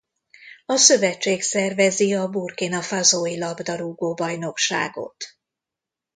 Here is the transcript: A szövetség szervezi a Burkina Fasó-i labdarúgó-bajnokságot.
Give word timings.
A 0.65 0.75
szövetség 0.77 1.41
szervezi 1.41 2.13
a 2.13 2.27
Burkina 2.27 2.81
Fasó-i 2.81 3.37
labdarúgó-bajnokságot. 3.39 5.15